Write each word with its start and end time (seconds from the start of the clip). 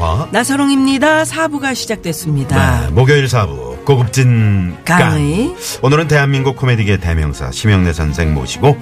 김미화. 0.00 0.28
나서롱입니다. 0.32 1.24
사부가 1.26 1.74
시작됐습니다. 1.74 2.86
네, 2.86 2.90
목요일 2.90 3.28
사부 3.28 3.76
고급진 3.84 4.76
깡. 4.84 4.98
깡의 4.98 5.54
오늘은 5.82 6.08
대한민국 6.08 6.56
코미디계 6.56 6.96
대명사 6.98 7.50
심영래 7.52 7.92
선생 7.92 8.34
모시고 8.34 8.76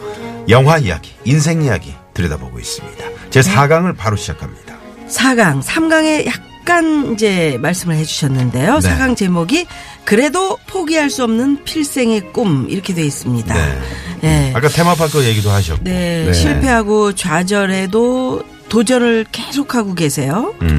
영화 0.48 0.78
이야기, 0.78 1.12
인생 1.24 1.62
이야기 1.62 1.94
들여다보고 2.14 2.58
있습니다. 2.58 3.04
제 3.30 3.40
4강을 3.40 3.96
바로 3.96 4.16
시작합니다. 4.16 4.76
4강, 5.08 5.62
3강에 5.62 6.26
약간 6.26 7.12
이제 7.14 7.58
말씀을 7.60 7.96
해주셨는데요. 7.96 8.78
네. 8.78 8.88
4강 8.88 9.16
제목이 9.16 9.66
그래도 10.04 10.56
포기할 10.66 11.10
수 11.10 11.24
없는 11.24 11.64
필생의 11.64 12.32
꿈 12.32 12.66
이렇게 12.70 12.94
돼 12.94 13.02
있습니다. 13.02 13.54
네. 13.54 13.78
예. 14.24 14.52
아까 14.54 14.68
테마파크 14.68 15.24
얘기도 15.24 15.50
하셨고. 15.50 15.84
네, 15.84 16.24
네. 16.26 16.32
실패하고 16.32 17.14
좌절해도 17.14 18.57
도전을 18.68 19.26
계속하고 19.32 19.94
계세요. 19.94 20.54
음. 20.62 20.78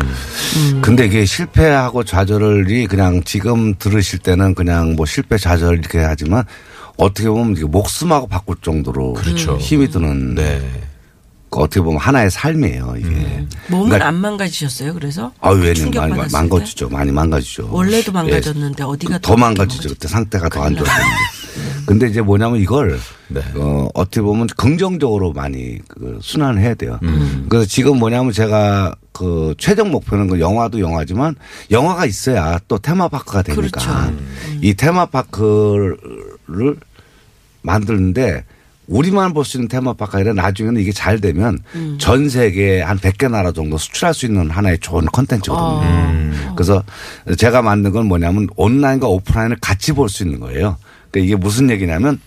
근데 0.82 1.06
이게 1.06 1.26
실패하고 1.26 2.04
좌절이 2.04 2.88
그냥 2.88 3.24
지금 3.24 3.76
들으실 3.76 4.20
때는 4.20 4.56
그냥 4.56 4.96
뭐 4.96 5.06
실패 5.06 5.38
좌절 5.38 5.80
이렇게 5.80 6.00
하지만 6.00 6.44
어떻게 6.98 7.30
보면 7.30 7.54
이게 7.56 7.66
목숨하고 7.66 8.28
바꿀 8.28 8.58
정도로 8.62 9.14
그렇죠. 9.14 9.58
힘이 9.58 9.90
드는 9.90 10.36
네. 10.36 10.62
그 11.50 11.62
어떻게 11.62 11.82
보면 11.82 12.00
하나의 12.00 12.30
삶이에요 12.30 12.96
이게. 13.00 13.10
몸을 13.70 13.90
그러니까- 13.90 14.08
안 14.08 14.16
망가지셨어요. 14.16 14.94
그래서 14.94 15.32
아, 15.42 15.50
왜냐면 15.50 15.76
충격 15.76 16.02
많이 16.02 16.14
받았을 16.16 16.38
망가지죠. 16.38 16.90
많이 16.90 17.12
망가지죠. 17.12 17.64
때? 17.64 17.70
원래도 17.72 18.12
예. 18.12 18.14
망가졌는데 18.14 18.84
어디가 18.84 19.20
더 19.20 19.36
망가지죠. 19.36 19.90
그때 19.90 20.08
상태가 20.08 20.48
더 20.50 20.62
안 20.64 20.76
좋았는데. 20.76 21.06
근데 21.90 22.06
이제 22.06 22.22
뭐냐면 22.22 22.60
이걸 22.60 23.00
네. 23.30 23.42
어, 23.56 23.90
어떻게 23.96 24.22
보면 24.22 24.46
긍정적으로 24.56 25.34
많이 25.34 25.80
그 25.88 26.20
순환해야 26.22 26.76
돼요. 26.76 27.00
음. 27.02 27.48
그래서 27.50 27.68
지금 27.68 27.98
뭐냐면 27.98 28.32
제가 28.32 28.94
그 29.12 29.56
최종 29.58 29.90
목표는 29.90 30.28
그 30.28 30.40
영화도 30.40 30.82
영화지만 30.82 31.36
영화가 31.72 32.06
있어야 32.06 32.60
또 32.68 32.78
테마파크가 32.78 33.42
되니까 33.42 33.62
그렇죠. 33.62 33.90
이 34.62 34.76
테마파크를 34.76 35.98
만드는데 37.64 38.46
우리만 38.90 39.34
볼 39.34 39.46
수 39.46 39.58
있는 39.58 39.68
테마파크가 39.70 40.18
아니라 40.18 40.34
나중에는 40.34 40.82
이게 40.82 40.92
잘 40.92 41.22
되면 41.22 41.60
음. 41.76 41.98
전 42.00 42.28
세계 42.28 42.82
한 42.82 42.98
100개 42.98 43.30
나라 43.30 43.52
정도 43.52 43.78
수출할 43.78 44.14
수 44.14 44.26
있는 44.26 44.50
하나의 44.50 44.80
좋은 44.80 45.06
컨텐츠거든요. 45.06 45.82
아. 45.84 46.54
그래서 46.56 46.84
제가 47.38 47.62
만든 47.62 47.92
건 47.92 48.08
뭐냐면 48.08 48.48
온라인과 48.56 49.08
오프라인을 49.08 49.58
같이 49.62 49.94
볼 49.94 50.10
수 50.10 50.24
있는 50.24 50.40
거예요. 50.40 50.78
그러니까 51.12 51.26
이게 51.26 51.36
무슨 51.36 51.70
얘기냐면 51.70 52.20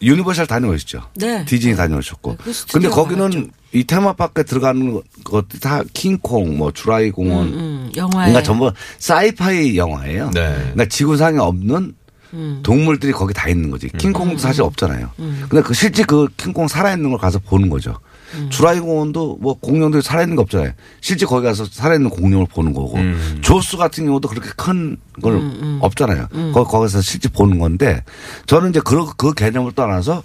유니버셜 0.00 0.46
다녀오셨죠. 0.46 1.00
네. 1.16 1.44
디즈니 1.44 1.76
다녀오셨고. 1.76 2.30
네, 2.30 2.36
그 2.44 2.52
근데 2.72 2.88
거기는 2.88 3.30
가봤죠. 3.30 3.48
이 3.72 3.84
테마파크에 3.84 4.44
들어가는 4.44 5.00
것들 5.24 5.60
다 5.60 5.82
킹콩, 5.92 6.58
뭐 6.58 6.72
쥬라기 6.72 7.10
공원. 7.10 7.48
음, 7.48 7.92
영화에 7.96 8.26
그러니까 8.30 8.42
전부 8.42 8.72
사이파이 8.98 9.76
영화예요. 9.76 10.30
네. 10.34 10.54
그러니까 10.56 10.86
지구상에 10.86 11.38
없는 11.38 11.94
음. 12.34 12.60
동물들이 12.62 13.12
거기 13.12 13.34
다 13.34 13.48
있는 13.48 13.70
거지. 13.70 13.88
킹콩도 13.88 14.38
사실 14.38 14.62
없잖아요. 14.62 15.10
근데 15.16 15.62
그 15.62 15.74
실제 15.74 16.02
그 16.04 16.28
킹콩 16.36 16.68
살아있는 16.68 17.10
걸 17.10 17.18
가서 17.18 17.38
보는 17.38 17.68
거죠. 17.68 17.98
음. 18.34 18.48
주라이 18.50 18.80
공원도 18.80 19.38
뭐 19.40 19.54
공룡들이 19.54 20.02
살아있는 20.02 20.36
거 20.36 20.42
없잖아요. 20.42 20.72
실제 21.00 21.26
거기 21.26 21.44
가서 21.44 21.64
살아있는 21.66 22.10
공룡을 22.10 22.46
보는 22.46 22.72
거고. 22.72 22.96
음. 22.96 23.38
조수 23.42 23.76
같은 23.76 24.06
경우도 24.06 24.28
그렇게 24.28 24.48
큰걸 24.56 25.34
음, 25.34 25.78
없잖아요. 25.82 26.28
거, 26.52 26.64
거기서 26.64 27.00
실제 27.02 27.28
보는 27.28 27.58
건데 27.58 28.02
저는 28.46 28.70
이제 28.70 28.80
그, 28.82 29.06
그 29.16 29.34
개념을 29.34 29.72
떠나서 29.72 30.22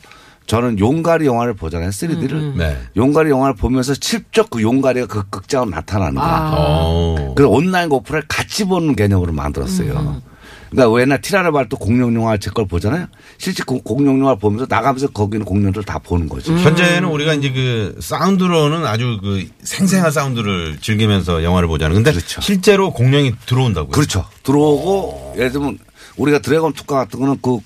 저는 0.48 0.80
용가리 0.80 1.26
영화를 1.26 1.54
보잖아요. 1.54 1.90
3D를. 1.90 2.56
네. 2.56 2.78
용가리 2.96 3.30
영화를 3.30 3.56
보면서 3.56 3.94
직접 3.94 4.50
그 4.50 4.62
용가리가 4.62 5.06
그 5.08 5.24
극장으로 5.30 5.70
나타나는 5.72 6.16
거야. 6.16 6.26
아. 6.26 6.54
어. 6.56 7.34
그래서 7.36 7.50
온라인 7.52 7.92
오프를 7.92 8.24
같이 8.30 8.64
보는 8.64 8.96
개념으로 8.96 9.34
만들었어요. 9.34 10.22
그러니까 10.70 10.94
왜냐 10.96 11.18
티라노발 11.18 11.70
또 11.70 11.78
공룡 11.78 12.14
영화 12.16 12.38
제 12.38 12.50
걸 12.52 12.68
보잖아요. 12.68 13.08
실제 13.38 13.64
그 13.66 13.80
공룡 13.82 14.20
영화 14.20 14.36
보면서 14.36 14.66
나가면서 14.70 15.08
거기는 15.08 15.46
공룡들 15.46 15.84
다 15.84 16.00
보는 16.00 16.28
거지. 16.30 16.52
현재는 16.52 17.10
우리가 17.10 17.34
이제 17.36 17.52
그 17.52 17.98
사운드로는 18.00 18.86
아주 18.86 19.20
그 19.22 19.48
생생한 19.64 20.12
사운드를 20.12 20.78
즐기면서 20.82 21.44
영화를 21.44 21.68
보잖아요. 21.68 21.96
근데 21.96 22.12
그렇죠. 22.12 22.42
실제로 22.42 22.92
공룡이 22.92 23.34
들어온다고요. 23.46 23.92
그렇죠. 23.92 24.26
들어오고 24.44 25.34
예를 25.38 25.52
들면 25.52 25.78
우리가 26.18 26.40
드래곤 26.40 26.74
투카 26.74 26.96
같은 26.96 27.20
거는 27.20 27.38
그 27.42 27.60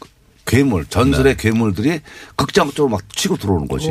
괴물 0.45 0.85
전설의 0.85 1.37
괴물들이 1.37 2.01
극장 2.35 2.69
쪽으로 2.71 2.89
막 2.89 3.15
치고 3.15 3.37
들어오는 3.37 3.67
거지. 3.67 3.89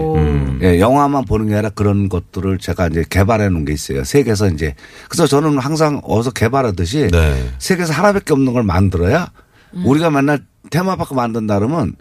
예, 0.63 0.81
영화만 0.81 1.25
보는 1.25 1.49
게 1.49 1.55
아니라 1.55 1.71
그런 1.71 2.09
것들을 2.09 2.59
제가 2.59 2.89
이제 2.89 3.05
개발해 3.09 3.49
놓은 3.49 3.65
게 3.65 3.73
있어요. 3.73 4.05
세계에서 4.05 4.49
이제 4.49 4.75
그래서 5.09 5.27
저는 5.27 5.59
항상 5.59 6.01
어서 6.05 6.31
개발하듯이 6.31 7.09
네. 7.11 7.51
세계에서 7.59 7.93
하나밖에 7.93 8.33
없는 8.33 8.53
걸 8.53 8.63
만들어야 8.63 9.31
우리가 9.85 10.11
맨날 10.11 10.41
테마파크 10.71 11.15
만든다 11.15 11.59
그러면 11.59 11.95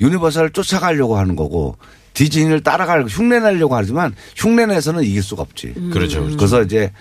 유니버설을 0.00 0.50
쫓아가려고 0.50 1.16
하는 1.16 1.36
거고 1.36 1.76
디즈니를 2.14 2.62
따라가려고 2.62 3.08
흉내 3.08 3.40
내려고 3.40 3.74
하지만 3.74 4.14
흉내 4.36 4.66
내서는 4.66 5.02
이길 5.02 5.22
수가 5.22 5.42
없지. 5.42 5.74
그렇죠. 5.92 6.20
그렇죠. 6.20 6.36
그래서 6.36 6.62
이제 6.62 6.92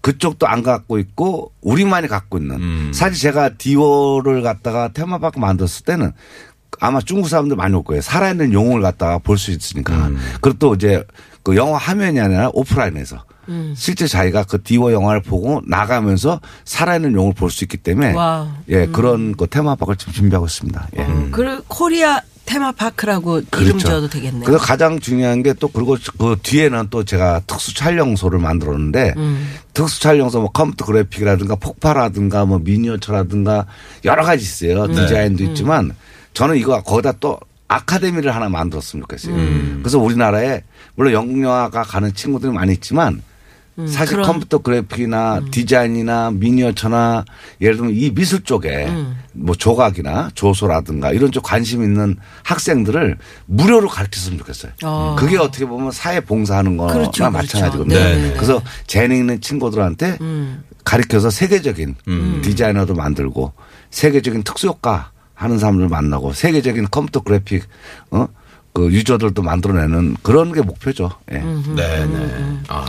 그쪽도 0.00 0.46
안 0.48 0.62
갖고 0.62 0.98
있고 0.98 1.52
우리만이 1.60 2.08
갖고 2.08 2.38
있는 2.38 2.56
음. 2.56 2.90
사실 2.92 3.20
제가 3.20 3.50
디워를 3.50 4.42
갖다가 4.42 4.88
테마파크 4.92 5.38
만들었을 5.38 5.84
때는 5.84 6.12
아마 6.80 7.00
중국 7.00 7.28
사람들 7.28 7.56
많이 7.56 7.74
올 7.74 7.82
거예요. 7.84 8.00
살아있는 8.02 8.52
용을 8.52 8.80
갖다가 8.82 9.18
볼 9.18 9.38
수 9.38 9.50
있으니까. 9.50 9.92
음. 10.08 10.18
그리고 10.40 10.58
또 10.58 10.74
이제 10.74 11.04
그 11.42 11.56
영화 11.56 11.76
화면이 11.78 12.20
아니라 12.20 12.50
오프라인에서 12.52 13.24
실제 13.74 14.06
자기가 14.06 14.44
그 14.44 14.62
디워 14.62 14.92
영화를 14.92 15.20
보고 15.22 15.60
나가면서 15.66 16.40
살아있는 16.64 17.12
용을 17.14 17.34
볼 17.34 17.50
수 17.50 17.64
있기 17.64 17.76
때문에 17.78 18.12
wow. 18.14 18.46
예 18.68 18.86
그런 18.86 19.34
그 19.36 19.46
테마파크를 19.48 19.96
지금 19.96 20.12
준비하고 20.12 20.46
있습니다. 20.46 20.88
예. 20.98 21.06
그 21.32 21.62
코리아 21.68 22.20
테마파크라고 22.46 23.38
이름 23.38 23.48
그렇죠. 23.50 23.78
지어도 23.78 24.08
되겠네요. 24.08 24.44
그래서 24.44 24.62
가장 24.64 24.98
중요한 25.00 25.42
게 25.42 25.52
또 25.54 25.68
그리고 25.68 25.96
그 26.18 26.36
뒤에는 26.42 26.88
또 26.90 27.04
제가 27.04 27.40
특수 27.46 27.74
촬영소를 27.74 28.38
만들었는데 28.38 29.14
음. 29.16 29.54
특수 29.74 30.00
촬영소 30.00 30.40
뭐 30.40 30.50
컴퓨터 30.50 30.84
그래픽이라든가 30.86 31.56
폭파라든가 31.56 32.44
뭐 32.46 32.58
미니어처라든가 32.60 33.66
여러 34.04 34.24
가지 34.24 34.42
있어요. 34.44 34.84
음. 34.84 34.92
디자인도 34.94 35.42
있지만 35.44 35.92
저는 36.34 36.56
이거 36.56 36.80
거기다 36.82 37.12
또 37.20 37.38
아카데미를 37.68 38.34
하나 38.34 38.48
만들었으면 38.48 39.02
좋겠어요. 39.02 39.34
음. 39.34 39.80
그래서 39.82 39.98
우리나라에 39.98 40.62
물론 40.94 41.12
영영화가 41.14 41.82
가는 41.84 42.12
친구들이 42.14 42.52
많이 42.52 42.72
있지만 42.74 43.22
사실 43.88 44.16
음, 44.16 44.16
그런- 44.16 44.24
음. 44.24 44.26
컴퓨터 44.32 44.58
그래픽이나 44.58 45.40
디자인이나 45.50 46.30
미니어처나 46.32 47.24
예를 47.62 47.76
들면 47.78 47.94
이 47.96 48.12
미술 48.12 48.42
쪽에 48.42 48.84
음. 48.88 49.16
뭐 49.32 49.54
조각이나 49.54 50.28
조소라든가 50.34 51.12
이런 51.12 51.32
쪽 51.32 51.42
관심 51.44 51.82
있는 51.82 52.16
학생들을 52.42 53.16
무료로 53.46 53.88
가르쳤으면 53.88 54.38
좋겠어요. 54.40 54.72
어. 54.84 55.16
그게 55.18 55.38
어떻게 55.38 55.64
보면 55.64 55.90
사회 55.90 56.20
봉사하는 56.20 56.76
거나 56.76 56.92
그렇죠, 56.92 57.10
그렇죠. 57.24 57.30
마찬가지거든요. 57.30 57.94
네, 57.98 58.14
네, 58.16 58.22
네. 58.28 58.34
그래서 58.34 58.60
재능 58.86 59.16
있는 59.16 59.40
친구들한테 59.40 60.18
음. 60.20 60.62
가르쳐서 60.84 61.30
세계적인 61.30 61.94
디자이너도 62.42 62.94
만들고 62.94 63.54
세계적인 63.90 64.42
특수효과 64.42 65.11
하는 65.34 65.58
사람들 65.58 65.88
만나고 65.88 66.32
세계적인 66.32 66.88
컴퓨터 66.90 67.20
그래픽 67.20 67.64
어? 68.10 68.26
그 68.72 68.90
유저들도 68.90 69.42
만들어내는 69.42 70.16
그런 70.22 70.52
게 70.52 70.62
목표죠. 70.62 71.10
예. 71.32 71.38
네, 71.38 72.06
네. 72.06 72.58
아. 72.68 72.86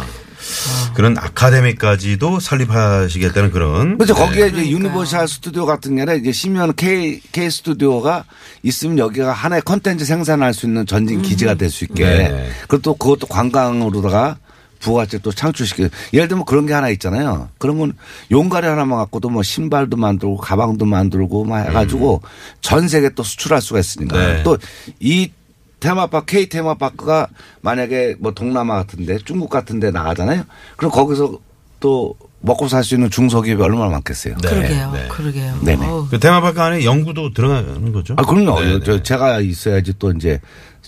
그런 0.94 1.18
아카데미까지도 1.18 2.40
설립하시겠다는 2.40 3.52
그런. 3.52 3.98
그렇죠. 3.98 4.14
네. 4.14 4.20
거기에 4.26 4.48
이제 4.48 4.70
유니버셜 4.70 5.28
스튜디오 5.28 5.66
같은 5.66 5.96
게 5.96 6.02
아니라 6.02 6.16
이제 6.16 6.32
시면 6.32 6.74
K, 6.76 7.22
K 7.32 7.50
스튜디오가 7.50 8.26
있으면 8.62 8.98
여기가 9.00 9.32
하나의 9.32 9.62
컨텐츠 9.64 10.06
생산할 10.06 10.54
수 10.54 10.66
있는 10.66 10.86
전진 10.86 11.22
기지가 11.22 11.56
될 11.56 11.70
수 11.70 11.86
있게. 11.86 12.04
네. 12.06 12.50
그리고 12.68 12.82
또 12.82 12.94
그것도 12.96 13.28
관광으로다가 13.28 14.38
부가가치 14.84 15.20
또 15.22 15.32
창출시켜. 15.32 15.88
예를 16.14 16.28
들면 16.28 16.46
그런 16.46 16.66
게 16.68 16.74
하나 16.74 16.90
있잖아요. 16.90 17.50
그러면 17.58 17.94
용가리 18.30 18.68
하나만 18.68 19.00
갖고도 19.00 19.30
뭐 19.30 19.42
신발도 19.42 19.98
만들고 19.98 20.38
가방도 20.38 20.86
만들고 20.86 21.46
막 21.46 21.66
해가지고 21.66 22.22
전 22.62 22.88
세계 22.88 23.10
또 23.10 23.24
수출할 23.24 23.62
수가 23.62 23.80
있으니까 23.80 24.18
네. 24.18 24.44
또이 24.44 25.32
테마파크 25.80 26.26
K 26.26 26.50
테마파크가 26.50 27.28
만약에 27.62 28.16
뭐 28.20 28.34
동남아 28.34 28.76
같은데 28.76 29.18
중국 29.26 29.50
같은데 29.50 29.92
나가잖아요. 29.92 30.44
그럼 30.78 30.92
거기서 30.92 31.40
또 31.80 32.16
먹고 32.46 32.68
살 32.68 32.84
수 32.84 32.96
있는 32.96 33.10
중소기업이 33.10 33.62
얼마나 33.64 33.90
많겠어요. 33.90 34.36
네. 34.42 34.50
그러게요. 34.50 34.92
네. 34.92 35.08
그러게요. 35.08 35.60
네네. 35.64 35.88
그 36.10 36.20
테마파크 36.20 36.62
안에 36.62 36.84
연구도 36.84 37.34
들어가는 37.34 37.92
거죠? 37.94 38.16
아, 38.18 38.24
그럼요. 38.24 38.60
네, 38.62 38.80
저 38.84 38.98
네. 38.98 39.04
제가 39.04 39.40
있어야지 39.40 39.94
또 39.98 40.12
이제 40.12 40.42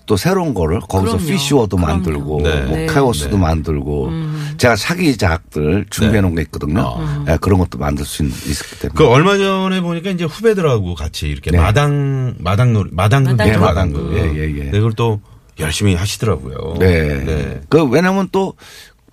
또 0.05 0.17
새로운 0.17 0.53
거를 0.53 0.79
거기서 0.81 1.17
그럼요. 1.17 1.31
피쉬워도 1.31 1.77
그럼요. 1.77 1.93
만들고 1.93 2.41
네. 2.43 2.61
뭐 2.61 2.77
네. 2.77 2.85
카오스도 2.85 3.31
네. 3.31 3.41
만들고 3.41 4.11
제가 4.57 4.75
차기작들 4.75 5.85
준비해 5.89 6.21
놓은 6.21 6.35
게 6.35 6.43
있거든요. 6.43 6.95
예, 7.27 7.37
그런 7.41 7.59
것도 7.59 7.77
만들 7.77 8.05
수 8.05 8.23
있, 8.23 8.27
있기 8.27 8.79
때문에. 8.79 8.95
그 8.95 9.07
얼마 9.07 9.37
전에 9.37 9.81
보니까 9.81 10.11
이제 10.11 10.25
후배들하고 10.25 10.95
같이 10.95 11.27
이렇게 11.27 11.51
네. 11.51 11.57
마당 11.57 12.35
마당 12.39 12.73
놀이 12.73 12.89
마당극 12.93 13.31
마당 13.35 13.47
예, 13.47 13.51
네, 13.51 13.57
마당극. 13.57 14.13
예, 14.13 14.19
예, 14.35 14.57
예. 14.57 14.63
네, 14.65 14.71
그걸 14.71 14.93
또 14.93 15.19
열심히 15.59 15.95
하시더라고요. 15.95 16.75
네. 16.79 17.23
네. 17.23 17.61
그 17.69 17.83
왜냐면 17.85 18.27
또, 18.31 18.53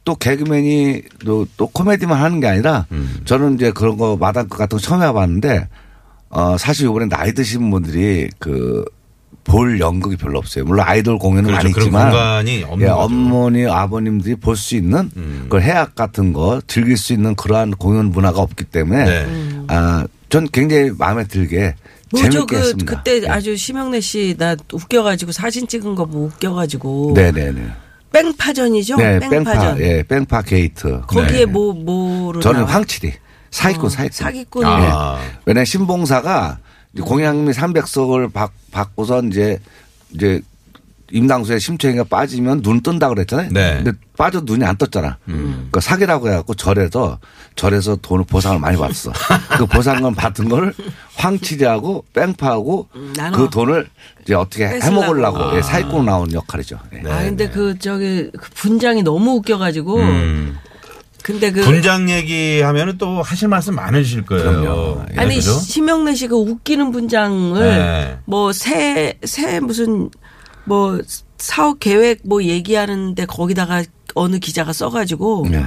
또 0.05 0.15
개그맨이 0.17 1.03
또, 1.25 1.47
또 1.57 1.69
코미디만 1.69 2.21
하는 2.21 2.41
게 2.41 2.49
아니라 2.49 2.87
음. 2.93 3.21
저는 3.25 3.55
이제 3.55 3.71
그런 3.71 3.97
거 3.97 4.17
마당극 4.17 4.59
같은 4.59 4.77
거 4.77 4.83
처음 4.83 5.03
해봤는데 5.03 5.69
어, 6.31 6.57
사실 6.59 6.87
이번에 6.87 7.07
나이 7.09 7.33
드신 7.33 7.71
분들이 7.71 8.29
그 8.39 8.85
볼 9.45 9.81
연극이 9.81 10.17
별로 10.17 10.39
없어요. 10.39 10.65
물론 10.65 10.85
아이돌 10.87 11.19
공연은 11.19 11.45
그렇죠. 11.51 11.57
많이 11.63 11.73
그런 11.73 11.87
있지만 11.87 12.11
공간이 12.11 12.63
없는 12.65 12.87
예, 12.87 12.91
거죠. 12.91 13.01
어머니 13.01 13.67
아버님들이 13.67 14.37
볼 14.37 14.57
수 14.57 14.77
있는 14.77 15.11
음. 15.17 15.47
그 15.49 15.61
해악 15.61 15.95
같은 15.95 16.33
거 16.33 16.61
즐길 16.67 16.97
수 16.97 17.13
있는 17.13 17.35
그러한 17.35 17.73
공연 17.73 18.07
문화가 18.13 18.41
없기 18.41 18.65
때문에 18.65 19.05
네. 19.05 19.27
아, 19.69 20.07
전 20.29 20.47
굉장히 20.53 20.91
마음에 20.97 21.25
들게 21.25 21.75
뭐죠? 22.13 22.31
재밌게 22.31 22.55
그 22.57 22.61
했습니다. 22.63 22.95
그때 22.97 23.23
예. 23.25 23.29
아주 23.29 23.57
심형래 23.57 24.01
씨 24.01 24.35
나 24.39 24.55
웃겨가지고 24.73 25.33
사진 25.33 25.67
찍은 25.67 25.95
거 25.97 26.05
뭐 26.07 26.27
웃겨가지고 26.27 27.13
네네네. 27.17 27.63
뺑파전이죠. 28.13 28.97
네, 28.97 29.19
뺑파전. 29.21 29.79
뺑파, 29.79 29.81
예, 29.81 30.03
뺑파 30.03 30.43
게이트. 30.43 31.01
거기에 31.07 31.39
네. 31.41 31.47
뭐 31.47 31.73
뭐로 31.73 32.41
저는? 32.41 32.65
황칠이 32.65 33.13
사기꾼 33.51 33.87
어, 33.87 33.89
사기꾼. 33.89 34.13
사기꾼. 34.25 34.65
아. 34.67 35.19
왜냐면 35.47 35.65
신봉사가 35.65 36.59
공양미 37.01 37.53
300석을 37.53 38.33
받, 38.33 38.51
받고서 38.71 39.23
이제 39.23 39.59
이제 40.15 40.43
임당수의 41.11 41.61
심청이가 41.61 42.05
빠지면 42.05 42.63
눈 42.63 42.83
뜬다 42.83 43.09
그랬잖아요. 43.11 43.51
네. 43.53 43.83
근데 43.83 43.93
빠져 44.17 44.41
눈이 44.41 44.65
안 44.65 44.77
떴잖아. 44.79 45.19
그 45.71 45.81
사기라고 45.81 46.29
해갖고 46.29 46.55
절에서 46.55 47.19
절에서 47.55 47.97
돈을 47.97 48.25
보상을 48.25 48.59
많이 48.59 48.79
받았어. 48.79 49.13
그 49.59 49.67
보상금 49.67 50.15
받은 50.15 50.49
걸 50.49 50.73
황칠이하고 51.17 52.07
뺑파하고 52.15 52.89
음, 52.97 53.13
나눠. 53.15 53.39
그 53.39 53.51
돈을 53.51 53.89
이제 54.23 54.35
어떻게. 54.35 54.67
해먹으려고 54.67 55.57
예, 55.57 55.61
사기꾼 55.63 56.07
나온 56.07 56.33
역할이죠. 56.33 56.79
예. 56.95 57.11
아 57.11 57.23
근데 57.25 57.49
그 57.51 57.79
저기 57.79 58.31
그 58.33 58.51
분장이 58.55 59.03
너무 59.03 59.33
웃겨가지고 59.33 59.97
음. 59.99 60.59
근데 61.23 61.53
그 61.53 61.63
분장 61.63 62.11
얘기하면은 62.11 62.99
또 62.99 63.23
하실 63.23 63.49
말씀 63.49 63.75
많으실 63.75 64.25
거예요. 64.27 64.45
그럼요. 64.45 65.05
예, 65.13 65.19
아니 65.19 65.37
그죠? 65.37 65.53
심영래 65.53 66.15
씨가 66.15 66.37
웃기는 66.37 66.91
분장을 66.93 67.63
네. 67.63 68.19
뭐새새 68.25 69.61
무슨 69.63 70.11
뭐 70.65 71.01
사업 71.39 71.81
계획 71.81 72.21
뭐 72.25 72.43
얘기하는데 72.43 73.25
거기다가 73.27 73.85
어느 74.15 74.39
기자가 74.39 74.73
써가지고 74.73 75.47
예. 75.53 75.65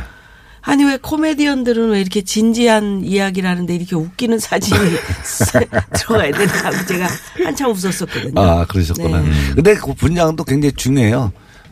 아니 0.62 0.84
왜 0.84 0.98
코미디언들은 0.98 1.92
왜 1.92 2.02
이렇게 2.02 2.24
진지한 2.24 3.04
이야기를 3.04 3.48
하는데 3.48 3.74
이렇게 3.74 3.96
웃기는 3.96 4.40
사진이 4.40 4.80
들어가야 5.94 6.32
되나 6.32 6.54
하고 6.66 6.86
제가 6.88 7.08
한참 7.44 7.72
웃었었거든요. 7.72 8.42
아, 8.42 8.66
그러셨구나. 8.66 9.22
네. 9.22 9.30
근데 9.54 9.76
그 9.76 9.94
분장도 9.94 10.44
굉장히 10.44 10.74
중요해요. 10.74 11.32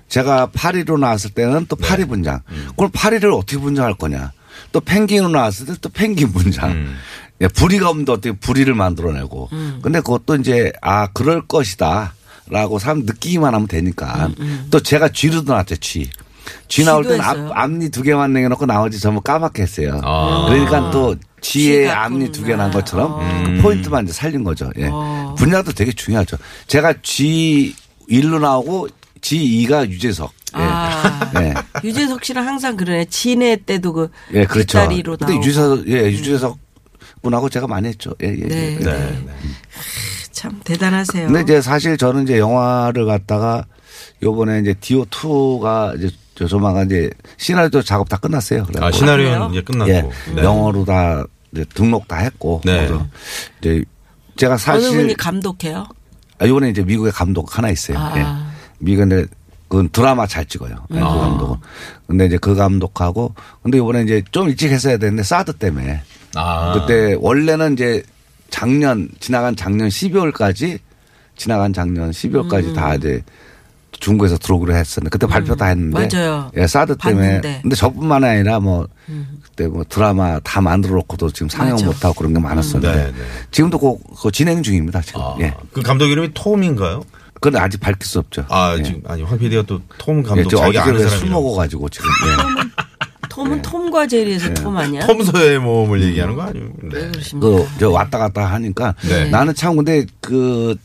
제가 0.10 0.48
파리로 0.54 0.98
나왔을 0.98 1.32
때는 1.32 1.66
또 1.68 1.76
네. 1.76 1.88
파리 1.88 2.06
분장. 2.06 2.42
음. 2.50 2.70
그럼 2.78 2.92
파리를 2.94 3.30
어떻게 3.32 3.58
분장할 3.58 3.96
거냐. 3.98 4.32
또 4.72 4.80
펭귄으로 4.80 5.30
나왔을 5.30 5.66
때 5.66 5.74
또 5.82 5.90
펭귄 5.90 6.32
분장. 6.32 6.72
음. 6.72 6.96
예, 7.42 7.48
부리가 7.48 7.90
없는데 7.90 8.12
어떻게 8.12 8.32
부리를 8.32 8.72
만들어내고. 8.74 9.50
음. 9.52 9.80
근데 9.82 10.00
그것도 10.00 10.36
이제 10.36 10.72
아, 10.82 11.08
그럴 11.14 11.42
것이다. 11.48 12.14
라고 12.50 12.78
사람 12.78 13.00
느끼기만 13.00 13.54
하면 13.56 13.68
되니까. 13.68 14.30
또 14.70 14.80
제가 14.82 15.10
쥐로도 15.10 15.52
나왔죠, 15.52 15.78
쥐. 15.78 16.10
쥐 16.68 16.84
나올 16.84 17.04
때는 17.04 17.22
앞? 17.22 17.38
앞니 17.54 17.90
두 17.90 18.04
개만 18.04 18.34
내놓고 18.34 18.66
나머지 18.66 19.00
전부 19.00 19.22
까맣게 19.22 19.62
했어요. 19.64 20.02
아. 20.04 20.46
그러니까 20.50 20.92
또 20.92 21.16
쥐의 21.40 21.86
쥐 21.86 21.90
앞니 21.90 22.32
두 22.34 22.44
개 22.44 22.56
난. 22.56 22.70
것처럼 22.70 23.14
어. 23.14 23.44
그 23.46 23.62
포인트만 23.62 24.04
이제 24.04 24.14
살린 24.14 24.44
거죠. 24.44 24.70
예. 24.78 24.90
어. 24.92 25.34
분야도 25.38 25.72
되게 25.72 25.94
중요하죠. 25.94 26.38
제가 26.68 26.94
G1로 26.96 28.40
나오고 28.42 28.90
G2가 29.24 29.90
유재석. 29.90 30.32
예. 30.58 30.62
아. 30.62 31.32
예. 31.42 31.54
유재석 31.84 32.24
씨랑 32.24 32.46
항상 32.46 32.76
그러네. 32.78 33.06
진해 33.06 33.56
때도 33.66 33.94
그 33.94 34.12
예, 34.34 34.46
그렇죠. 34.46 34.68
뒷다리로 34.80 35.18
근데 35.18 35.34
나오고. 35.34 35.46
유재석, 35.48 35.88
예, 35.88 36.12
유재석 36.12 36.60
분하고 37.22 37.50
제가 37.50 37.66
많이 37.68 37.88
했죠. 37.88 38.14
예, 38.22 38.28
예. 38.28 38.48
네. 38.48 38.78
예. 38.80 38.84
네. 38.84 39.24
네. 39.26 39.34
참 40.32 40.60
대단하세요. 40.64 41.28
근데 41.28 41.42
이제 41.42 41.62
사실 41.62 41.98
저는 41.98 42.24
이제 42.24 42.38
영화를 42.38 43.06
갖다가 43.06 43.66
요번에 44.22 44.60
이제 44.60 44.74
디오2가 44.74 45.98
이제 45.98 46.10
저 46.36 46.48
조만간 46.48 46.88
이제 46.88 47.10
시나리오 47.38 47.82
작업 47.82 48.10
다 48.10 48.18
끝났어요. 48.18 48.64
아, 48.64 48.66
그래갖고 48.66 48.98
시나리오는 48.98 49.34
그래요? 49.38 49.50
이제 49.52 49.62
끝났고. 49.62 49.92
예, 49.92 50.02
네. 50.36 50.44
영어로 50.44 50.84
다 50.86 51.24
이제 51.54 51.66
등록 51.74 52.08
다 52.08 52.18
했고. 52.18 52.62
네. 52.66 52.88
그래서 52.88 53.08
이제 53.62 53.84
제가 54.36 54.54
어느 54.54 54.60
사실 54.60 54.98
분이 54.98 55.16
감독해요? 55.16 55.88
아, 56.40 56.46
이번에 56.46 56.70
이제 56.70 56.82
미국의 56.84 57.12
감독 57.14 57.58
하나 57.58 57.70
있어요. 57.70 57.98
아. 57.98 58.14
예. 58.18 58.43
미국인데 58.84 59.26
그건 59.68 59.90
드라마 59.90 60.28
잘 60.28 60.46
찍어요. 60.46 60.76
예, 60.92 61.00
그 61.00 61.04
아. 61.04 61.10
감독은. 61.10 61.58
근데 62.08 62.26
이제 62.26 62.38
그 62.38 62.54
감독하고 62.56 63.34
근데 63.64 63.80
이번에 63.80 64.04
이제 64.04 64.22
좀 64.32 64.50
일찍 64.50 64.72
했어야 64.72 64.98
되는데 64.98 65.24
사드 65.24 65.54
때문에 65.54 66.02
아. 66.36 66.74
그때 66.74 67.16
원래는 67.20 67.74
이제 67.74 68.04
작년 68.50 69.10
지나간 69.20 69.56
작년 69.56 69.90
12월까지 69.90 70.80
지나간 71.36 71.74
작년 71.74 72.12
12월까지 72.12 72.66
음. 72.66 72.74
다 72.74 72.94
이제 72.94 73.24
중국에서 74.00 74.38
들어오기로 74.38 74.76
했었는데 74.76 75.10
그때 75.10 75.26
발표 75.26 75.56
다 75.56 75.66
했는데 75.66 76.08
맞아요. 76.08 76.52
예, 76.56 76.68
사드 76.68 76.98
때문에 76.98 77.26
봤는데. 77.26 77.50
음. 77.50 77.60
근데 77.64 77.76
저뿐만 77.76 78.24
아니라 78.24 78.60
뭐 78.60 78.88
그때 79.44 79.68
뭐 79.68 79.84
드라마 79.88 80.40
다 80.40 80.62
만들어 80.62 80.96
놓고도 80.96 81.32
지금 81.32 81.50
상영. 81.50 81.78
못 81.86 82.04
하고 82.04 82.14
그런 82.14 82.34
게 82.34 82.40
많았었는데 82.40 82.96
네, 82.96 83.12
네. 83.12 83.18
지금도 83.52 83.80
그, 83.80 83.96
그 84.22 84.32
진행 84.32 84.62
중입니다. 84.62 85.02
지금. 85.02 85.22
아, 85.22 85.36
예. 85.40 85.54
그 85.72 85.82
감독 85.82 86.08
이름이 86.08 86.30
톰인가요? 86.34 87.04
그건 87.44 87.62
아직 87.62 87.78
밝힐 87.82 88.08
수 88.08 88.20
없죠. 88.20 88.46
아, 88.48 88.74
예. 88.80 88.84
지금 88.84 89.02
아니 89.06 89.22
황 89.22 89.38
PD가 89.38 89.64
또톰 89.64 90.20
예, 90.20 90.24
감독 90.24 90.50
저 90.50 90.58
자기 90.60 90.78
아는 90.80 90.96
어저께 90.96 91.10
술. 91.18 91.30
먹어가지고 91.30 91.90
지금. 91.90 92.08
예. 92.08 93.28
톰은 93.28 93.60
톰과 93.62 94.08
제리에서 94.08 94.54
톰 94.54 94.78
아니야? 94.78 95.06
톰소의 95.06 95.60
모험을 95.60 96.02
얘기하는 96.04 96.36
거 96.36 96.44
아니에요? 96.44 96.70
왜 96.84 97.02
네. 97.02 97.12
그러십니까? 97.12 97.48
그, 97.50 97.68
저 97.82 97.90
왔다 97.90 98.18
갔다 98.18 98.46
하니까 98.46 98.96
네. 99.02 99.26
나는 99.30 99.54
참 99.56 99.76
근데 99.76 100.06
그, 100.22 100.78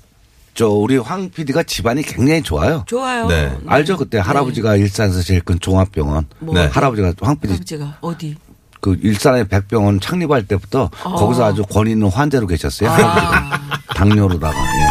저 0.54 0.66
우리 0.68 0.96
황 0.96 1.30
PD가 1.30 1.62
집안이 1.62 2.02
굉장히 2.02 2.42
좋아요. 2.42 2.82
좋아요. 2.88 3.28
네. 3.28 3.56
알죠? 3.68 3.96
그때 3.96 4.18
할아버지가 4.18 4.74
일산에서 4.74 5.22
제일 5.22 5.40
큰 5.42 5.60
종합병원. 5.60 6.26
뭐. 6.40 6.54
네. 6.54 6.66
할아버지가 6.66 7.12
황 7.20 7.38
PD 7.38 7.52
할아버지가 7.52 7.98
어디? 8.00 8.34
그 8.80 8.98
일산의 9.00 9.46
백병원 9.46 10.00
창립할 10.00 10.46
때부터 10.48 10.90
어. 11.04 11.14
거기서 11.14 11.44
아주 11.44 11.62
권위 11.62 11.92
있는 11.92 12.08
환자로 12.08 12.48
계셨어요. 12.48 12.90
할아버지가. 12.90 13.60
당뇨로다가. 13.94 14.56
예. 14.58 14.87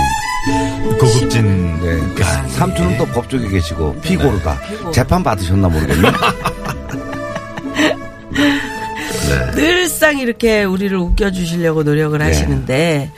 고급진 1.00 1.80
네. 1.82 2.14
그 2.16 2.24
삼촌은 2.52 2.98
또 2.98 3.06
법조계 3.08 3.50
계시고 3.50 4.00
피고로다. 4.02 4.60
피고. 4.62 4.92
재판 4.92 5.24
받으셨나 5.24 5.68
모르겠네. 5.68 6.10
늘상 9.56 10.20
이렇게 10.20 10.64
우리를 10.64 10.96
웃겨주시려고 10.98 11.84
노력을 11.84 12.18
네. 12.20 12.26
하시는데, 12.26 13.12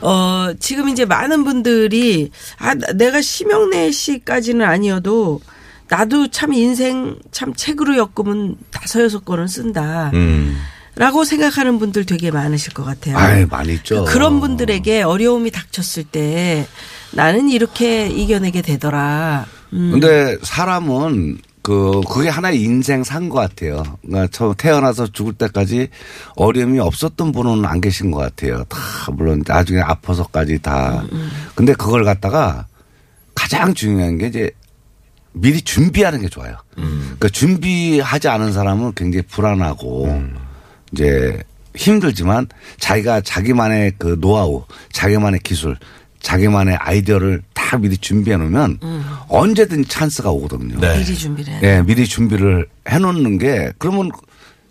어, 0.00 0.52
지금 0.58 0.88
이제 0.88 1.04
많은 1.04 1.44
분들이, 1.44 2.30
아, 2.58 2.74
나- 2.74 2.92
내가 2.92 3.20
심영래 3.20 3.90
씨까지는 3.90 4.64
아니어도, 4.64 5.40
나도 5.88 6.28
참 6.28 6.52
인생 6.54 7.16
참 7.32 7.52
책으로 7.54 7.96
엮으면 7.98 8.56
다섯 8.70 9.02
여섯 9.02 9.24
권을 9.24 9.48
쓴다. 9.48 10.10
음. 10.14 10.56
라고 10.94 11.24
생각하는 11.24 11.78
분들 11.78 12.04
되게 12.04 12.30
많으실 12.30 12.74
것 12.74 12.84
같아요. 12.84 13.16
아이, 13.16 13.46
많이 13.46 13.74
있죠. 13.74 14.04
그런 14.04 14.40
분들에게 14.40 15.02
어려움이 15.02 15.50
닥쳤을 15.50 16.04
때 16.04 16.66
나는 17.12 17.48
이렇게 17.48 18.08
이겨내게 18.08 18.60
되더라. 18.62 19.46
음. 19.72 19.90
근데 19.92 20.36
사람은 20.42 21.38
그 21.62 22.00
그게 22.10 22.28
하나의 22.28 22.60
인생 22.60 23.04
산 23.04 23.28
것 23.30 23.36
같아요. 23.36 23.82
그러니까 24.04 24.28
처음 24.32 24.54
태어나서 24.54 25.06
죽을 25.12 25.32
때까지 25.34 25.88
어려움이 26.36 26.78
없었던 26.80 27.32
분은 27.32 27.64
안 27.64 27.80
계신 27.80 28.10
것 28.10 28.18
같아요. 28.18 28.64
다 28.64 28.78
물론 29.12 29.42
나중에 29.46 29.80
아파서까지 29.80 30.58
다. 30.60 31.04
근데 31.54 31.72
그걸 31.72 32.04
갖다가 32.04 32.66
가장 33.34 33.72
중요한 33.72 34.18
게 34.18 34.26
이제 34.26 34.50
미리 35.32 35.62
준비하는 35.62 36.20
게 36.20 36.28
좋아요. 36.28 36.56
그러니까 36.74 37.28
준비하지 37.30 38.28
않은 38.28 38.52
사람은 38.52 38.92
굉장히 38.94 39.22
불안하고 39.26 40.22
이제 40.92 41.42
힘들지만 41.74 42.48
자기가 42.78 43.22
자기만의 43.22 43.92
그 43.98 44.18
노하우, 44.20 44.64
자기만의 44.92 45.40
기술, 45.42 45.76
자기만의 46.20 46.76
아이디어를 46.76 47.42
다 47.54 47.78
미리 47.78 47.96
준비해 47.96 48.36
놓으면 48.36 48.78
언제든 49.28 49.86
찬스가 49.88 50.30
오거든요. 50.30 50.78
네. 50.78 50.98
미리 50.98 51.16
준비를 51.16 51.52
해야 51.52 51.60
돼. 51.60 51.76
예, 51.78 51.82
미리 51.82 52.06
준비를 52.06 52.66
해 52.88 52.98
놓는 52.98 53.38
게 53.38 53.72
그러면 53.78 54.10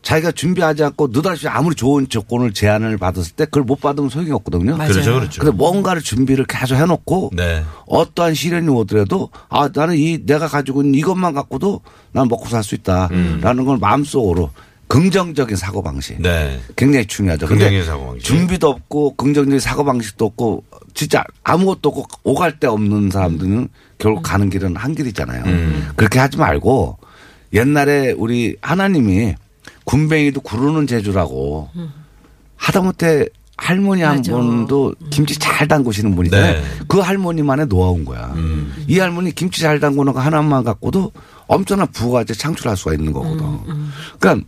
자기가 0.03 0.31
준비하지 0.31 0.83
않고 0.83 1.09
느닷없이 1.11 1.47
아무리 1.47 1.75
좋은 1.75 2.07
조건을 2.09 2.53
제안을 2.53 2.97
받았을 2.97 3.33
때 3.33 3.45
그걸 3.45 3.63
못 3.63 3.81
받으면 3.81 4.09
소용이 4.09 4.31
없거든요. 4.31 4.75
맞아요. 4.77 4.91
그렇죠, 4.93 5.13
그렇죠. 5.13 5.41
근데 5.41 5.55
뭔가를 5.55 6.01
준비를 6.01 6.45
계속 6.45 6.75
해 6.75 6.85
놓고 6.85 7.31
네. 7.35 7.63
어떠한 7.87 8.33
시련이 8.33 8.67
오더라도 8.69 9.29
아 9.49 9.69
나는 9.73 9.97
이 9.97 10.19
내가 10.25 10.47
가지고 10.47 10.81
있는 10.81 10.97
이것만 10.99 11.33
갖고도 11.33 11.81
난 12.13 12.27
먹고 12.27 12.47
살 12.49 12.63
수 12.63 12.73
있다라는 12.75 13.65
걸 13.65 13.77
마음속으로 13.77 14.49
긍정적인 14.91 15.55
사고 15.55 15.81
방식 15.81 16.21
네. 16.21 16.59
굉장히 16.75 17.05
중요하죠. 17.05 17.47
근데 17.47 17.63
긍정적인 17.69 17.85
사고방식. 17.85 18.25
준비도 18.25 18.67
없고 18.69 19.15
긍정적인 19.15 19.59
사고 19.61 19.85
방식도 19.85 20.25
없고 20.25 20.65
진짜 20.93 21.23
아무것도 21.43 21.87
없고 21.87 22.03
오갈 22.23 22.59
데 22.59 22.67
없는 22.67 23.09
사람들은 23.09 23.69
결국 23.97 24.21
가는 24.21 24.49
길은 24.49 24.75
한 24.75 24.93
길이잖아요. 24.93 25.45
음. 25.45 25.91
그렇게 25.95 26.19
하지 26.19 26.37
말고 26.37 26.97
옛날에 27.53 28.11
우리 28.17 28.57
하나님이 28.61 29.35
군뱅이도 29.85 30.41
구르는 30.41 30.87
재주라고 30.87 31.69
하다못해 32.57 33.27
할머니 33.55 34.01
한 34.01 34.17
맞아. 34.17 34.33
분도 34.33 34.93
김치 35.09 35.39
잘 35.39 35.69
담그시는 35.69 36.15
분이잖아요. 36.15 36.53
네. 36.53 36.63
그 36.89 36.99
할머니만의 36.99 37.67
노하우인 37.67 38.03
거야. 38.03 38.35
이 38.87 38.99
할머니 38.99 39.31
김치 39.33 39.61
잘 39.61 39.79
담그는 39.79 40.11
거 40.11 40.19
하나만 40.19 40.65
갖고도 40.65 41.13
엄청난 41.47 41.87
부가치 41.91 42.33
창출할 42.35 42.75
수가 42.75 42.93
있는 42.93 43.13
거거든. 43.13 43.59
그러니까 44.19 44.45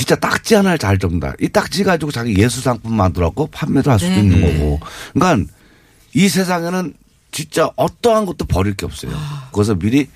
진짜 0.00 0.16
딱지 0.16 0.54
하나를 0.54 0.78
잘 0.78 0.98
접는다. 0.98 1.34
이 1.40 1.48
딱지 1.50 1.84
가지고 1.84 2.10
자기 2.10 2.34
예술 2.38 2.62
상품 2.62 2.94
만들었고 2.94 3.48
판매도 3.48 3.90
할 3.90 3.98
수도 3.98 4.10
네. 4.12 4.20
있는 4.20 4.40
거고. 4.40 4.80
그러니까 5.12 5.52
이 6.14 6.26
세상에는 6.26 6.94
진짜 7.32 7.70
어떠한 7.76 8.24
것도 8.24 8.46
버릴 8.46 8.72
게 8.74 8.86
없어요. 8.86 9.12
그래서 9.52 9.74
미리 9.74 10.08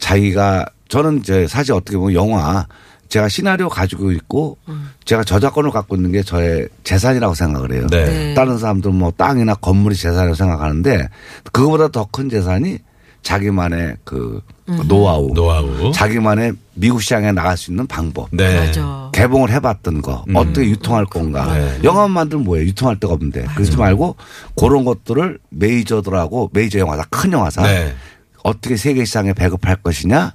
자기가 0.00 0.66
저는 0.88 1.18
이제 1.20 1.46
사실 1.46 1.72
어떻게 1.74 1.96
보면 1.96 2.12
영화 2.14 2.66
제가 3.08 3.28
시나리오 3.28 3.68
가지고 3.68 4.10
있고 4.12 4.58
제가 5.04 5.22
저작권을 5.22 5.70
갖고 5.70 5.94
있는 5.94 6.10
게 6.10 6.24
저의 6.24 6.68
재산이라고 6.82 7.34
생각을 7.34 7.72
해요. 7.72 7.86
네. 7.88 8.04
네. 8.04 8.34
다른 8.34 8.58
사람들은 8.58 8.94
뭐 8.96 9.12
땅이나 9.16 9.54
건물이 9.54 9.94
재산이라고 9.94 10.34
생각하는데 10.34 11.08
그거보다 11.52 11.88
더 11.88 12.04
큰 12.10 12.28
재산이 12.28 12.78
자기만의 13.22 13.96
그 14.04 14.40
노하우, 14.86 15.32
노하우. 15.34 15.92
자기만의 15.92 16.52
미국 16.74 17.02
시장에 17.02 17.32
나갈 17.32 17.56
수 17.56 17.70
있는 17.70 17.86
방법. 17.86 18.28
네. 18.30 18.66
맞아. 18.66 19.10
개봉을 19.12 19.50
해봤던 19.50 20.02
거 20.02 20.24
어떻게 20.34 20.68
유통할 20.68 21.04
건가 21.04 21.52
네. 21.52 21.80
영화만 21.84 22.10
만들면 22.12 22.44
뭐예요 22.44 22.66
유통할 22.66 22.98
데가 22.98 23.12
없는데 23.12 23.44
그러지 23.54 23.76
말고 23.76 24.16
그런 24.58 24.84
것들을 24.84 25.38
메이저들하고 25.50 26.50
메이저 26.52 26.78
영화사 26.78 27.04
큰 27.10 27.32
영화사 27.32 27.62
네. 27.62 27.94
어떻게 28.42 28.76
세계 28.76 29.04
시장에 29.04 29.32
배급할 29.32 29.76
것이냐 29.76 30.34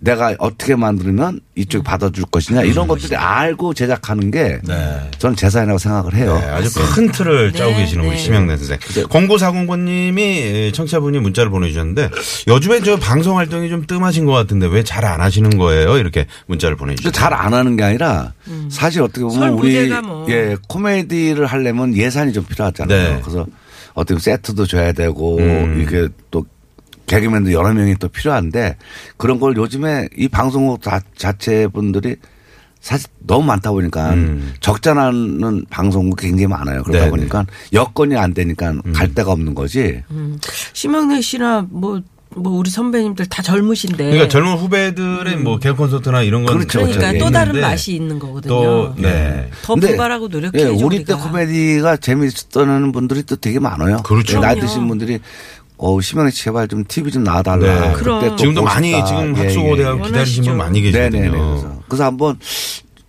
내가 0.00 0.34
어떻게 0.38 0.76
만들면 0.76 1.40
이쪽 1.56 1.82
받아줄 1.82 2.24
것이냐 2.30 2.62
이런 2.62 2.86
것들이 2.86 3.16
알고 3.16 3.74
제작하는 3.74 4.30
게 4.30 4.60
네. 4.62 5.10
저는 5.18 5.34
재산이라고 5.34 5.76
생각을 5.78 6.14
해요. 6.14 6.38
네, 6.40 6.46
아주 6.46 6.70
큰 6.94 7.10
틀을 7.10 7.52
짜고 7.52 7.72
네, 7.72 7.78
계시는 7.78 8.04
우리 8.04 8.12
네. 8.12 8.16
심영래 8.16 8.56
선생. 8.56 8.78
0940번님이 8.78 10.72
청취자분이 10.72 11.18
문자를 11.18 11.50
보내주셨는데 11.50 12.10
요즘에 12.46 12.80
저 12.82 12.96
방송 12.96 13.38
활동이 13.38 13.68
좀 13.68 13.86
뜸하신 13.86 14.24
것 14.24 14.32
같은데 14.32 14.66
왜 14.66 14.82
잘 14.84 15.04
안 15.04 15.20
하시는 15.20 15.50
거예요? 15.58 15.98
이렇게 15.98 16.26
문자를 16.46 16.76
보내주셨어요. 16.76 17.12
잘 17.12 17.32
안 17.34 17.52
하는 17.54 17.76
게 17.76 17.82
아니라 17.84 18.32
사실 18.70 19.02
어떻게 19.02 19.20
보면 19.22 19.38
설 19.38 19.50
우리 19.50 19.88
뭐. 20.02 20.26
예 20.30 20.56
코미디를 20.68 21.46
하려면 21.46 21.94
예산이 21.96 22.32
좀 22.32 22.44
필요하잖아요. 22.44 23.14
네. 23.16 23.20
그래서 23.22 23.46
어떻게 23.94 24.14
보면 24.14 24.20
세트도 24.20 24.66
줘야 24.66 24.92
되고 24.92 25.38
음. 25.38 25.80
이게 25.84 26.08
또 26.30 26.44
개그맨도 27.08 27.52
여러 27.52 27.72
명이 27.72 27.96
또 27.98 28.08
필요한데 28.08 28.76
그런 29.16 29.40
걸 29.40 29.56
요즘에 29.56 30.08
이 30.16 30.28
방송국 30.28 30.82
자- 30.82 31.00
자체 31.16 31.66
분들이 31.66 32.16
사실 32.80 33.08
너무 33.26 33.44
많다 33.44 33.72
보니까 33.72 34.10
음. 34.14 34.54
적잖아는 34.60 35.64
방송국 35.68 36.16
굉장히 36.20 36.46
많아요. 36.46 36.82
그러다 36.84 37.06
네네. 37.06 37.10
보니까 37.10 37.44
여건이 37.72 38.16
안 38.16 38.32
되니까 38.34 38.70
음. 38.70 38.92
갈 38.94 39.12
데가 39.14 39.32
없는 39.32 39.54
거지. 39.54 40.02
심영래 40.72 41.20
씨나 41.20 41.66
뭐, 41.70 42.00
뭐 42.36 42.52
우리 42.52 42.70
선배님들 42.70 43.26
다 43.26 43.42
젊으신데. 43.42 43.96
그러니까 44.04 44.28
젊은 44.28 44.54
후배들의 44.56 45.36
뭐 45.38 45.58
개그 45.58 45.76
콘서트나 45.76 46.22
이런 46.22 46.44
건 46.44 46.56
그렇죠, 46.56 46.78
그러니까 46.80 47.08
그렇죠. 47.08 47.24
또 47.24 47.30
다른 47.32 47.48
있는데 47.54 47.66
맛이 47.68 47.94
있는 47.96 48.18
거거든요. 48.20 48.54
또 48.54 48.94
네. 48.96 49.50
더 49.62 49.74
근데 49.74 49.90
부발하고 49.92 50.28
노력해야죠. 50.28 50.72
예, 50.78 50.82
우리 50.82 51.04
때 51.04 51.14
우리가. 51.14 51.30
코미디가 51.30 51.96
재미있었다는 51.96 52.92
분들이 52.92 53.24
또 53.24 53.34
되게 53.34 53.58
많아요. 53.58 53.96
그렇죠. 54.04 54.36
예, 54.36 54.40
나이. 54.40 54.60
드신 54.60 54.86
분들이 54.86 55.18
어, 55.78 56.00
씨 56.00 56.14
제발 56.34 56.68
좀 56.68 56.84
TV 56.86 57.10
좀 57.12 57.24
나와달라. 57.24 57.88
네. 57.88 57.92
그때 57.94 58.36
지금도 58.36 58.62
많이. 58.62 58.90
지금 59.06 59.34
예, 59.36 59.42
학수고대하고 59.42 59.98
예, 60.00 60.02
예. 60.02 60.06
기다리신 60.06 60.44
분. 60.44 60.56
많이 60.56 60.80
계시거든요. 60.80 61.20
네네네. 61.20 61.38
그래서, 61.38 61.72
그래서 61.88 62.04
한번 62.04 62.38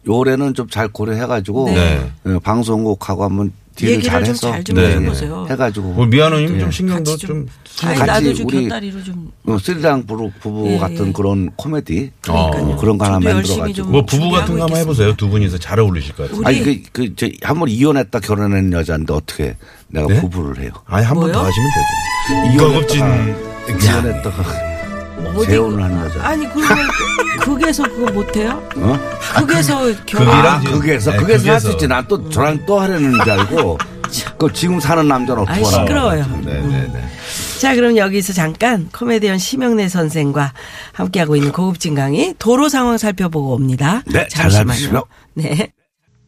올해는 0.07 0.53
좀 0.53 0.67
잘 0.69 0.88
고려해가지고 0.88 1.65
네. 1.71 2.11
예, 2.27 2.39
방송국하고 2.43 3.23
한번 3.23 3.51
딜을 3.79 3.93
얘기를 3.93 4.12
잘좀 4.12 4.29
해서 4.33 4.51
잘좀 4.51 4.75
네. 4.75 4.91
해보세요. 4.95 5.48
해가지고 5.50 5.93
뭐 5.93 6.05
미아노님 6.05 6.59
좀 6.59 6.67
예. 6.67 6.71
신경도 6.71 7.12
같이 7.12 7.27
좀 7.27 7.48
아니, 7.83 7.98
같이 7.98 8.12
나도 8.12 8.33
좀 8.33 8.48
우리 8.48 9.03
좀. 9.03 9.31
어, 9.45 9.57
스리랑 9.57 10.05
부부, 10.05 10.31
부부 10.41 10.67
예, 10.71 10.77
같은 10.77 11.07
예. 11.07 11.12
그런 11.13 11.50
코미디 11.55 12.12
그러니까요. 12.21 12.63
어, 12.63 12.75
그런 12.77 12.98
거 12.98 13.05
하나 13.05 13.19
만들어가지고 13.19 13.74
좀뭐 13.74 14.05
부부 14.05 14.29
같은 14.31 14.55
거 14.55 14.62
한번 14.63 14.77
해보세요. 14.79 15.15
두 15.15 15.29
분이서 15.29 15.57
잘 15.57 15.79
어울리실 15.79 16.15
것 16.15 16.29
같아요. 16.29 16.41
아니 16.45 16.62
그, 16.63 16.81
그, 16.91 17.15
저, 17.15 17.27
한 17.41 17.57
번 17.59 17.69
이혼했다 17.69 18.19
결혼한 18.19 18.71
여자인데 18.74 19.13
어떻게 19.13 19.55
내가 19.88 20.07
네? 20.07 20.19
부부를 20.21 20.62
해요. 20.63 20.71
아니 20.86 21.05
한 21.05 21.15
번 21.15 21.31
더? 21.31 21.39
하시면 21.43 21.69
되죠. 21.75 22.53
이거급진 22.55 23.00
이혼했다가 23.81 24.78
어디- 25.27 25.47
재혼을 25.51 25.83
한 25.83 26.05
여자. 26.05 26.23
아니 26.27 26.47
그러면 26.53 26.77
극에서 27.41 27.83
그거 27.83 28.11
못해요? 28.11 28.61
어? 28.77 28.99
극에서 29.39 29.93
결혼. 30.05 30.29
아, 30.29 30.59
지금- 30.59 30.79
그게서 30.79 31.11
네, 31.11 31.17
그게서 31.17 31.51
할 31.51 31.59
수. 31.61 31.71
있지. 31.71 31.88
난 31.88 32.05
또 32.07 32.29
저랑 32.29 32.65
또 32.65 32.79
하려는 32.79 33.13
줄 33.23 33.31
알고. 33.31 33.77
그 34.39 34.51
지금 34.53 34.79
사는 34.79 35.07
남자는 35.07 35.43
어떻게 35.43 35.59
하나. 35.63 35.69
시끄러워요. 35.69 36.25
네네네. 36.43 37.09
자, 37.59 37.75
그럼 37.75 37.95
여기서 37.97 38.33
잠깐 38.33 38.89
코미디언 38.91 39.38
심영래 39.38 39.88
선생과 39.88 40.53
함께하고 40.93 41.35
있는 41.35 41.51
고급진 41.51 41.93
강의 41.93 42.33
도로 42.39 42.69
상황 42.69 42.97
살펴보고 42.97 43.53
옵니다. 43.53 44.01
네, 44.07 44.27
잘 44.29 44.49
잠시만요. 44.49 44.67
살피시고요. 44.67 45.03
네. 45.35 45.71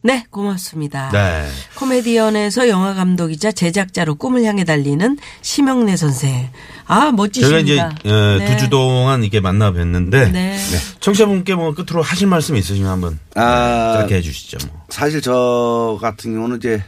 네, 0.04 0.26
고맙습니다. 0.30 1.10
네. 1.12 1.46
코미디언에서 1.76 2.68
영화 2.68 2.92
감독이자 2.92 3.52
제작자로 3.52 4.16
꿈을 4.16 4.42
향해 4.44 4.64
달리는 4.64 5.16
심영래 5.42 5.96
선생. 5.96 6.50
아, 6.86 7.12
멋지십니다. 7.12 7.62
저희가 7.62 7.92
이제 8.00 8.08
어, 8.10 8.38
네. 8.38 8.46
두주 8.56 8.68
동안 8.68 9.22
이렇게 9.22 9.38
만나 9.38 9.70
뵀는데 9.70 10.32
네. 10.32 10.58
청취자분께 10.98 11.54
뭐 11.54 11.72
끝으로 11.72 12.02
하실 12.02 12.26
말씀 12.26 12.56
있으시면 12.56 12.90
한번 12.90 13.18
아, 13.36 13.98
짧게 13.98 14.16
해 14.16 14.20
주시죠. 14.22 14.58
뭐. 14.66 14.84
사실 14.88 15.20
저 15.20 15.96
같은 16.00 16.34
경우는 16.34 16.56
이제 16.56 16.82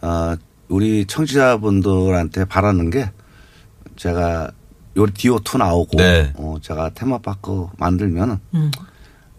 어, 0.00 0.34
우리 0.68 1.06
청취자분들한테 1.06 2.46
바라는 2.46 2.90
게 2.90 3.08
제가 3.96 4.50
요 4.96 5.06
디오2 5.06 5.58
나오고 5.58 5.96
네. 5.96 6.32
어, 6.34 6.56
제가 6.60 6.90
테마파크 6.90 7.68
만들면은 7.78 8.38
음. 8.54 8.70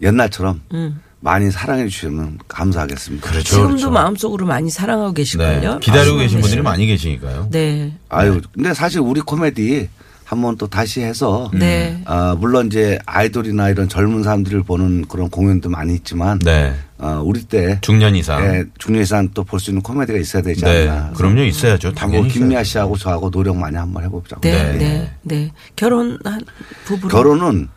옛날처럼 0.00 0.62
음. 0.72 1.00
많이 1.24 1.50
사랑해 1.50 1.88
주시면 1.88 2.38
감사하겠습니다. 2.48 3.26
그렇죠. 3.30 3.44
지금도 3.48 3.68
그렇죠. 3.68 3.90
마음속으로 3.90 4.44
많이 4.46 4.70
사랑하고 4.70 5.14
계실걸요? 5.14 5.72
네. 5.74 5.78
기다리고 5.80 6.18
아, 6.18 6.20
계신 6.20 6.40
분들이 6.40 6.60
네. 6.60 6.62
많이 6.62 6.86
계시니까요. 6.86 7.48
네. 7.50 7.94
아유, 8.10 8.42
근데 8.52 8.74
사실 8.74 9.00
우리 9.00 9.22
코미디 9.22 9.88
한번 10.24 10.58
또 10.58 10.66
다시 10.66 11.00
해서 11.00 11.50
네. 11.54 12.02
아, 12.04 12.36
물론 12.38 12.66
이제 12.66 12.98
아이돌이나 13.06 13.70
이런 13.70 13.88
젊은 13.88 14.22
사람들을 14.22 14.64
보는 14.64 15.06
그런 15.06 15.30
공연도 15.30 15.70
많이 15.70 15.94
있지만 15.94 16.38
네. 16.40 16.74
어, 16.98 17.22
우리 17.24 17.42
때 17.44 17.78
중년 17.80 18.14
이상. 18.16 18.44
예, 18.44 18.64
중년 18.78 19.02
이상 19.02 19.28
또 19.30 19.44
볼 19.44 19.58
수 19.60 19.70
있는 19.70 19.82
코미디가 19.82 20.18
있어야 20.18 20.42
되지 20.42 20.62
네. 20.62 20.88
않나. 20.88 21.12
그럼요. 21.14 21.40
있어야죠. 21.42 21.88
한번 21.88 22.10
당연히. 22.12 22.28
김미아 22.28 22.60
있어야죠. 22.60 22.68
씨하고 22.70 22.96
저하고 22.98 23.30
노력 23.30 23.56
많이 23.56 23.76
한번 23.78 24.04
해보자고. 24.04 24.42
네, 24.42 24.52
네. 24.72 24.78
네, 24.78 25.12
네, 25.22 25.52
결혼한 25.74 26.42
부부로. 26.84 27.08
결혼은 27.08 27.68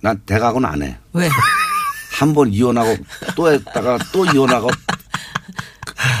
난 0.00 0.18
대각은 0.24 0.64
안 0.64 0.82
해. 0.82 0.96
왜? 1.12 1.28
한 2.14 2.32
번 2.32 2.52
이혼하고 2.52 2.96
또 3.34 3.52
했다가 3.52 3.98
또 4.12 4.24
이혼하고 4.26 4.68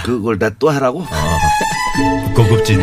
그- 0.04 0.16
그걸 0.18 0.38
내가 0.38 0.54
또 0.58 0.68
하라고? 0.70 1.06
고급진 2.34 2.78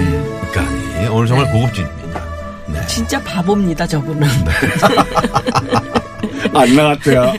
강의. 0.53 1.07
오늘 1.09 1.27
정말 1.27 1.51
고급진입니다. 1.51 2.21
네. 2.67 2.87
진짜 2.87 3.21
바보입니다, 3.21 3.85
저분은. 3.85 4.27
안 6.55 6.75
나갔대요. 6.75 7.33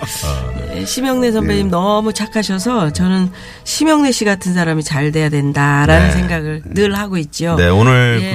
네, 0.75 0.85
심영래 0.85 1.33
선배님 1.33 1.71
너무 1.71 2.13
착하셔서 2.13 2.93
저는 2.93 3.31
심영래 3.65 4.13
씨 4.13 4.25
같은 4.25 4.53
사람이 4.55 4.83
잘 4.85 5.11
돼야 5.13 5.29
된다라는 5.31 6.07
네. 6.09 6.13
생각을 6.13 6.63
늘 6.67 6.97
하고 6.99 7.17
있죠. 7.19 7.57
네, 7.57 7.69
오늘 7.69 8.21
예. 8.23 8.33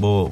그뭐 0.00 0.30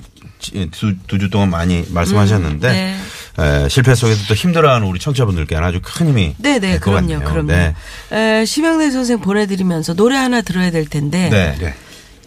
두주 1.07 1.29
동안 1.31 1.51
많이 1.51 1.85
말씀하셨는데 1.91 2.73
네. 2.73 2.97
에, 3.39 3.69
실패 3.69 3.95
속에서 3.95 4.25
또 4.29 4.35
힘들어하는 4.35 4.87
우리 4.87 4.99
청취자분들께는 4.99 5.63
아주 5.63 5.81
큰 5.83 6.09
힘이 6.09 6.35
네네 6.39 6.61
될것 6.61 6.81
그럼요 6.81 7.01
같네요. 7.21 7.21
그럼요. 7.29 7.47
네. 7.53 7.75
에, 8.13 8.45
심영래 8.45 8.91
선생 8.91 9.21
보내드리면서 9.21 9.95
노래 9.95 10.17
하나 10.17 10.41
들어야 10.43 10.71
될 10.71 10.87
텐데 10.87 11.29
네. 11.31 11.55
네. 11.61 11.75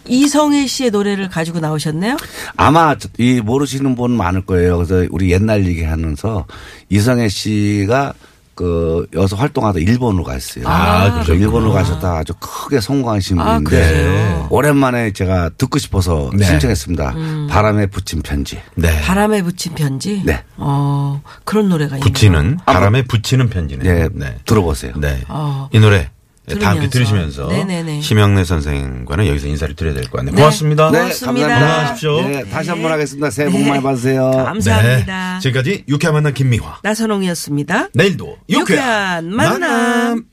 이성애 0.06 0.66
씨의 0.66 0.90
노래를 0.90 1.28
가지고 1.28 1.60
나오셨네요. 1.60 2.16
아마 2.56 2.96
저- 2.96 3.08
이 3.18 3.40
모르시는 3.40 3.94
분 3.96 4.12
많을 4.12 4.46
거예요. 4.46 4.76
그래서 4.78 5.06
우리 5.10 5.30
옛날 5.30 5.66
얘기하면서 5.66 6.46
이성애 6.88 7.28
씨가 7.28 8.14
그 8.60 9.06
여기서 9.14 9.36
활동하다 9.36 9.78
일본으로 9.78 10.22
갔어요. 10.22 10.64
아, 10.68 11.10
그래서. 11.14 11.32
일본으로 11.32 11.72
가셨다 11.72 12.18
아주 12.18 12.34
크게 12.38 12.78
성공하신 12.82 13.40
아, 13.40 13.44
분인데 13.58 13.70
그러세요? 13.70 14.46
오랜만에 14.50 15.12
제가 15.14 15.48
듣고 15.56 15.78
싶어서 15.78 16.28
네. 16.34 16.44
신청했습니다. 16.44 17.14
바람에 17.48 17.86
붙인 17.86 18.20
편지. 18.20 18.60
네. 18.74 19.00
바람에 19.00 19.40
붙인 19.42 19.74
편지. 19.74 20.22
네. 20.26 20.44
어 20.58 21.22
그런 21.44 21.70
노래가 21.70 21.96
있네요. 21.96 22.04
붙이는 22.04 22.58
바람에 22.66 23.04
붙이는 23.04 23.48
편지네요. 23.48 23.90
네, 23.94 24.08
네. 24.12 24.36
들어보세요. 24.44 24.92
네. 24.98 25.22
어. 25.28 25.70
이 25.72 25.78
노래 25.80 26.10
들으면서. 26.58 26.90
들으시면서 26.90 27.46
네네네. 27.48 28.00
심영래 28.00 28.44
선생과는 28.44 29.26
여기서 29.26 29.46
인사를 29.48 29.74
드려야 29.76 29.94
될 29.94 30.04
것 30.04 30.18
같네요. 30.18 30.34
고맙습니다. 30.34 30.90
네, 30.90 30.98
고맙습니다. 30.98 31.48
건강하십시오. 31.48 32.20
네, 32.28 32.44
다시 32.50 32.70
한 32.70 32.82
번 32.82 32.92
하겠습니다. 32.92 33.30
새해 33.30 33.48
복 33.50 33.60
많이 33.62 33.82
받으세요. 33.82 34.30
감사합니다. 34.30 35.34
네. 35.34 35.40
지금까지 35.40 35.84
유쾌한 35.88 36.14
만남 36.14 36.32
김미화. 36.34 36.78
나선홍이었습니다. 36.82 37.88
내일도 37.94 38.36
유쾌한, 38.48 39.24
유쾌한 39.30 39.34
만남. 39.34 40.24